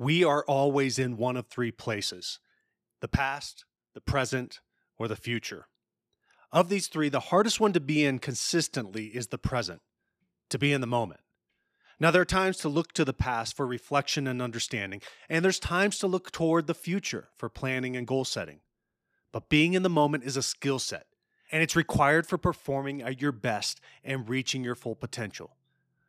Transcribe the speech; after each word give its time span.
We 0.00 0.24
are 0.24 0.42
always 0.48 0.98
in 0.98 1.18
one 1.18 1.36
of 1.36 1.48
three 1.48 1.70
places 1.70 2.38
the 3.02 3.06
past, 3.06 3.66
the 3.92 4.00
present, 4.00 4.60
or 4.96 5.08
the 5.08 5.14
future. 5.14 5.66
Of 6.50 6.70
these 6.70 6.86
three, 6.86 7.10
the 7.10 7.20
hardest 7.20 7.60
one 7.60 7.74
to 7.74 7.80
be 7.80 8.06
in 8.06 8.18
consistently 8.18 9.08
is 9.08 9.26
the 9.26 9.36
present, 9.36 9.82
to 10.48 10.58
be 10.58 10.72
in 10.72 10.80
the 10.80 10.86
moment. 10.86 11.20
Now, 12.00 12.10
there 12.10 12.22
are 12.22 12.24
times 12.24 12.56
to 12.58 12.68
look 12.70 12.94
to 12.94 13.04
the 13.04 13.12
past 13.12 13.54
for 13.54 13.66
reflection 13.66 14.26
and 14.26 14.40
understanding, 14.40 15.02
and 15.28 15.44
there's 15.44 15.58
times 15.58 15.98
to 15.98 16.06
look 16.06 16.32
toward 16.32 16.66
the 16.66 16.72
future 16.72 17.28
for 17.36 17.50
planning 17.50 17.94
and 17.94 18.06
goal 18.06 18.24
setting. 18.24 18.60
But 19.32 19.50
being 19.50 19.74
in 19.74 19.82
the 19.82 19.90
moment 19.90 20.24
is 20.24 20.38
a 20.38 20.42
skill 20.42 20.78
set, 20.78 21.08
and 21.52 21.62
it's 21.62 21.76
required 21.76 22.26
for 22.26 22.38
performing 22.38 23.02
at 23.02 23.20
your 23.20 23.32
best 23.32 23.82
and 24.02 24.30
reaching 24.30 24.64
your 24.64 24.76
full 24.76 24.96
potential. 24.96 25.56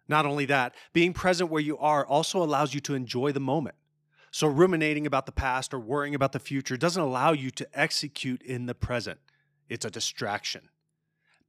Not 0.08 0.26
only 0.26 0.46
that, 0.46 0.76
being 0.94 1.12
present 1.12 1.50
where 1.52 1.62
you 1.62 1.78
are 1.78 2.06
also 2.06 2.42
allows 2.42 2.74
you 2.74 2.80
to 2.82 2.96
enjoy 2.96 3.34
the 3.34 3.42
moment. 3.42 3.76
So, 4.32 4.48
ruminating 4.48 5.06
about 5.06 5.26
the 5.26 5.34
past 5.34 5.74
or 5.74 5.80
worrying 5.80 6.16
about 6.16 6.32
the 6.32 6.40
future 6.40 6.78
doesn't 6.78 7.02
allow 7.02 7.34
you 7.34 7.52
to 7.52 7.68
execute 7.78 8.42
in 8.42 8.66
the 8.66 8.74
present. 8.74 9.20
It's 9.68 9.86
a 9.86 9.92
distraction. 9.92 10.70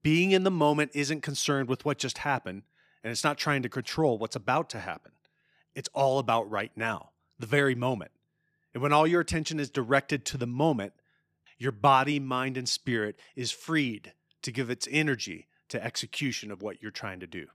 Being 0.02 0.32
in 0.32 0.42
the 0.42 0.50
moment 0.50 0.90
isn't 0.92 1.20
concerned 1.20 1.68
with 1.68 1.84
what 1.84 1.98
just 1.98 2.18
happened, 2.18 2.64
and 3.04 3.12
it's 3.12 3.22
not 3.22 3.38
trying 3.38 3.62
to 3.62 3.68
control 3.68 4.18
what's 4.18 4.34
about 4.34 4.68
to 4.70 4.80
happen. 4.80 5.12
It's 5.76 5.88
all 5.94 6.18
about 6.18 6.50
right 6.50 6.72
now, 6.74 7.10
the 7.38 7.46
very 7.46 7.76
moment. 7.76 8.10
And 8.74 8.82
when 8.82 8.92
all 8.92 9.06
your 9.06 9.20
attention 9.20 9.60
is 9.60 9.70
directed 9.70 10.24
to 10.26 10.36
the 10.36 10.46
moment, 10.46 10.92
your 11.58 11.72
body, 11.72 12.18
mind, 12.18 12.56
and 12.56 12.68
spirit 12.68 13.16
is 13.36 13.52
freed 13.52 14.12
to 14.42 14.50
give 14.50 14.70
its 14.70 14.88
energy 14.90 15.46
to 15.68 15.82
execution 15.82 16.50
of 16.50 16.62
what 16.62 16.82
you're 16.82 16.90
trying 16.90 17.20
to 17.20 17.26
do. 17.28 17.46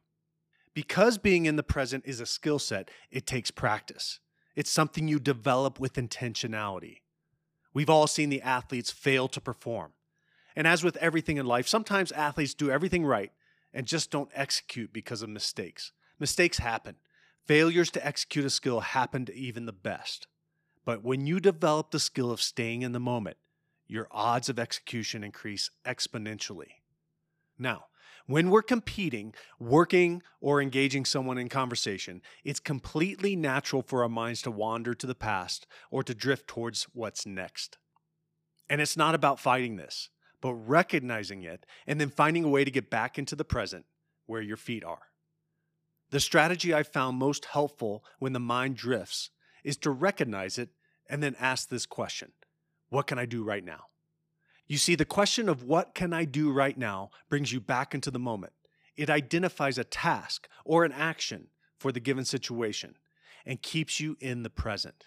Because 0.74 1.18
being 1.18 1.46
in 1.46 1.58
the 1.58 1.64
present 1.64 2.06
is 2.06 2.22
a 2.22 2.26
skill 2.26 2.60
set, 2.60 2.90
it 3.12 3.28
takes 3.28 3.52
practice. 3.52 4.20
It's 4.58 4.72
something 4.72 5.08
you 5.08 5.20
develop 5.20 5.80
with 5.80 5.94
intentionality. 5.94 7.02
We've 7.76 7.92
all 7.92 8.08
seen 8.08 8.30
the 8.30 8.42
athletes 8.42 8.90
fail 8.90 9.28
to 9.28 9.40
perform. 9.40 9.92
And 10.56 10.66
as 10.66 10.84
with 10.84 10.98
everything 10.98 11.38
in 11.38 11.46
life, 11.46 11.68
sometimes 11.68 12.12
athletes 12.12 12.56
do 12.56 12.72
everything 12.72 13.06
right 13.06 13.32
and 13.72 13.86
just 13.86 14.10
don't 14.10 14.32
execute 14.34 14.92
because 14.92 15.22
of 15.22 15.30
mistakes. 15.30 15.92
Mistakes 16.18 16.58
happen. 16.58 16.96
Failures 17.46 17.92
to 17.92 18.04
execute 18.04 18.46
a 18.46 18.50
skill 18.50 18.80
happen 18.80 19.26
to 19.28 19.36
even 19.36 19.68
the 19.68 19.72
best. 19.72 20.26
But 20.86 21.04
when 21.04 21.28
you 21.28 21.40
develop 21.40 21.92
the 21.92 22.00
skill 22.00 22.32
of 22.32 22.42
staying 22.42 22.82
in 22.82 22.94
the 22.94 23.00
moment, 23.00 23.38
your 23.86 24.08
odds 24.10 24.50
of 24.50 24.58
execution 24.58 25.24
increase 25.24 25.70
exponentially. 25.86 26.80
Now, 27.58 27.86
when 28.28 28.50
we're 28.50 28.62
competing, 28.62 29.34
working, 29.58 30.22
or 30.42 30.62
engaging 30.62 31.06
someone 31.06 31.38
in 31.38 31.48
conversation, 31.48 32.22
it's 32.44 32.60
completely 32.60 33.36
natural 33.36 33.82
for 33.82 34.04
our 34.04 34.10
minds 34.10 34.42
to 34.42 34.52
wander 34.52 34.94
to 34.94 35.08
the 35.08 35.16
past 35.16 35.66
or 35.90 36.04
to 36.04 36.14
drift 36.14 36.48
towards 36.48 36.84
what's 36.94 37.26
next. 37.26 37.78
And 38.70 38.82
it's 38.82 38.98
not 38.98 39.16
about 39.16 39.40
fighting 39.40 39.78
this, 39.78 40.10
but 40.42 40.54
recognizing 40.54 41.44
it 41.44 41.66
and 41.88 42.02
then 42.02 42.10
finding 42.10 42.44
a 42.44 42.50
way 42.50 42.66
to 42.66 42.72
get 42.72 42.90
back 42.90 43.18
into 43.18 43.36
the 43.36 43.46
present 43.46 43.86
where 44.26 44.42
your 44.42 44.58
feet 44.58 44.84
are. 44.84 45.04
The 46.10 46.20
strategy 46.20 46.74
I 46.74 46.84
found 46.84 47.18
most 47.18 47.46
helpful 47.46 48.04
when 48.20 48.34
the 48.34 48.40
mind 48.40 48.76
drifts 48.76 49.30
is 49.64 49.78
to 49.78 49.92
recognize 49.92 50.58
it 50.58 50.70
and 51.10 51.24
then 51.24 51.36
ask 51.40 51.70
this 51.70 51.86
question 51.86 52.34
What 52.90 53.08
can 53.08 53.20
I 53.20 53.26
do 53.26 53.44
right 53.44 53.64
now? 53.64 53.86
You 54.68 54.78
see, 54.78 54.96
the 54.96 55.06
question 55.06 55.48
of 55.48 55.64
what 55.64 55.96
can 55.96 56.14
I 56.14 56.26
do 56.26 56.52
right 56.52 56.78
now 56.78 57.10
brings 57.30 57.54
you 57.54 57.62
back 57.62 57.94
into 57.94 58.12
the 58.12 58.20
moment. 58.20 58.54
It 58.96 59.10
identifies 59.10 59.78
a 59.78 59.84
task 59.84 60.50
or 60.66 60.84
an 60.84 60.92
action 60.92 61.48
for 61.78 61.92
the 61.92 62.00
given 62.00 62.26
situation 62.26 62.96
and 63.46 63.62
keeps 63.62 64.00
you 64.00 64.18
in 64.20 64.44
the 64.44 64.50
present. 64.50 65.06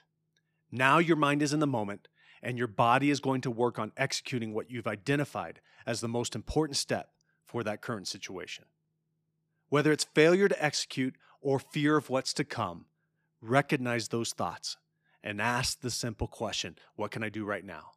Now 0.70 0.98
your 0.98 1.16
mind 1.16 1.42
is 1.42 1.52
in 1.52 1.60
the 1.60 1.66
moment 1.66 2.08
and 2.42 2.56
your 2.56 2.68
body 2.68 3.10
is 3.10 3.20
going 3.20 3.42
to 3.42 3.50
work 3.50 3.78
on 3.78 3.92
executing 3.96 4.54
what 4.54 4.70
you've 4.70 4.86
identified 4.86 5.60
as 5.86 6.00
the 6.00 6.08
most 6.08 6.34
important 6.34 6.76
step 6.76 7.10
for 7.44 7.62
that 7.64 7.82
current 7.82 8.08
situation. 8.08 8.64
Whether 9.68 9.92
it's 9.92 10.04
failure 10.04 10.48
to 10.48 10.64
execute 10.64 11.16
or 11.42 11.58
fear 11.58 11.96
of 11.96 12.08
what's 12.08 12.32
to 12.34 12.44
come, 12.44 12.86
recognize 13.42 14.08
those 14.08 14.32
thoughts 14.32 14.76
and 15.22 15.40
ask 15.40 15.80
the 15.80 15.90
simple 15.90 16.28
question 16.28 16.76
What 16.96 17.10
can 17.10 17.22
I 17.22 17.28
do 17.28 17.44
right 17.44 17.64
now? 17.64 17.92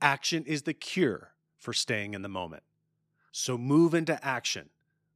Action 0.00 0.44
is 0.46 0.62
the 0.62 0.72
cure 0.72 1.32
for 1.58 1.72
staying 1.72 2.14
in 2.14 2.22
the 2.22 2.28
moment. 2.28 2.62
So 3.32 3.58
move 3.58 3.94
into 3.94 4.24
action 4.24 4.70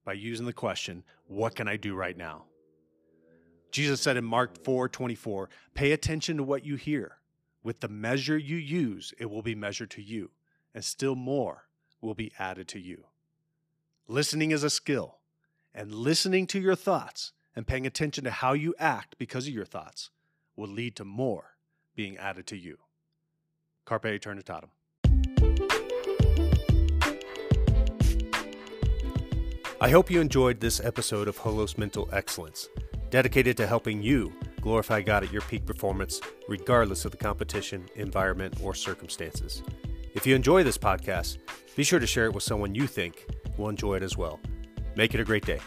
by 0.04 0.12
using 0.12 0.46
the 0.46 0.52
question, 0.52 1.04
What 1.26 1.54
can 1.54 1.68
I 1.68 1.76
do 1.76 1.94
right 1.94 2.16
now? 2.16 2.44
Jesus 3.70 4.00
said 4.00 4.16
in 4.16 4.24
Mark 4.24 4.62
4 4.62 4.88
24, 4.88 5.48
Pay 5.74 5.92
attention 5.92 6.36
to 6.36 6.42
what 6.42 6.64
you 6.64 6.76
hear. 6.76 7.18
With 7.62 7.80
the 7.80 7.88
measure 7.88 8.36
you 8.36 8.56
use, 8.56 9.14
it 9.18 9.30
will 9.30 9.42
be 9.42 9.54
measured 9.54 9.90
to 9.92 10.02
you, 10.02 10.30
and 10.74 10.84
still 10.84 11.16
more 11.16 11.64
will 12.00 12.14
be 12.14 12.30
added 12.38 12.68
to 12.68 12.78
you. 12.78 13.04
Listening 14.06 14.50
is 14.50 14.62
a 14.62 14.70
skill, 14.70 15.18
and 15.74 15.90
listening 15.90 16.46
to 16.48 16.60
your 16.60 16.76
thoughts 16.76 17.32
and 17.56 17.66
paying 17.66 17.86
attention 17.86 18.24
to 18.24 18.30
how 18.30 18.52
you 18.52 18.74
act 18.78 19.16
because 19.18 19.48
of 19.48 19.54
your 19.54 19.64
thoughts 19.64 20.10
will 20.56 20.68
lead 20.68 20.94
to 20.96 21.04
more 21.04 21.56
being 21.96 22.16
added 22.18 22.46
to 22.48 22.56
you. 22.56 22.78
Carpe 23.84 24.04
Eternitatum. 24.04 24.68
I 29.80 29.90
hope 29.90 30.10
you 30.10 30.20
enjoyed 30.20 30.60
this 30.60 30.80
episode 30.80 31.28
of 31.28 31.38
Holos 31.38 31.76
Mental 31.76 32.08
Excellence, 32.12 32.68
dedicated 33.10 33.56
to 33.58 33.66
helping 33.66 34.02
you 34.02 34.32
glorify 34.62 35.02
God 35.02 35.24
at 35.24 35.32
your 35.32 35.42
peak 35.42 35.66
performance, 35.66 36.20
regardless 36.48 37.04
of 37.04 37.10
the 37.10 37.18
competition, 37.18 37.86
environment, 37.96 38.54
or 38.62 38.74
circumstances. 38.74 39.62
If 40.14 40.26
you 40.26 40.34
enjoy 40.34 40.62
this 40.62 40.78
podcast, 40.78 41.38
be 41.76 41.84
sure 41.84 41.98
to 41.98 42.06
share 42.06 42.24
it 42.24 42.32
with 42.32 42.44
someone 42.44 42.74
you 42.74 42.86
think 42.86 43.26
will 43.58 43.68
enjoy 43.68 43.96
it 43.96 44.02
as 44.02 44.16
well. 44.16 44.40
Make 44.96 45.12
it 45.12 45.20
a 45.20 45.24
great 45.24 45.44
day. 45.44 45.60